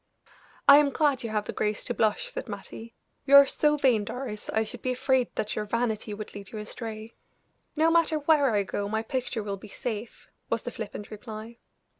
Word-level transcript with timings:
"I 0.67 0.77
am 0.79 0.89
glad 0.89 1.21
you 1.21 1.29
have 1.29 1.45
the 1.45 1.53
grace 1.53 1.85
to 1.85 1.93
blush," 1.93 2.25
said 2.31 2.49
Mattie. 2.49 2.95
"You 3.27 3.35
are 3.35 3.45
so 3.45 3.77
vain, 3.77 4.03
Doris, 4.03 4.49
I 4.49 4.63
should 4.63 4.81
be 4.81 4.91
afraid 4.93 5.27
that 5.35 5.55
your 5.55 5.65
vanity 5.65 6.11
would 6.11 6.33
lead 6.33 6.51
you 6.51 6.57
astray." 6.57 7.13
"No 7.75 7.91
matter 7.91 8.17
where 8.17 8.49
I 8.49 8.63
go 8.63 8.89
my 8.89 9.03
picture 9.03 9.43
will 9.43 9.57
be 9.57 9.67
safe," 9.67 10.27
was 10.49 10.63
the 10.63 10.71
flippant 10.71 11.11
reply. 11.11 11.59